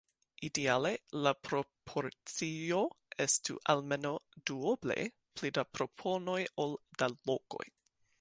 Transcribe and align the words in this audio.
Ideale 0.47 0.91
la 1.25 1.33
proporcio 1.47 2.79
estu 3.25 3.57
almenaŭ 3.75 4.13
duoble 4.51 4.97
pli 5.39 5.53
da 5.59 5.65
proponoj 5.79 6.39
ol 6.65 6.75
da 7.03 7.11
lokoj. 7.31 7.65